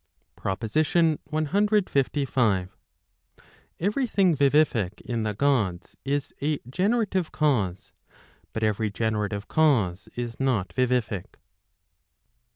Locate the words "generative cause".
6.67-7.93, 8.89-10.09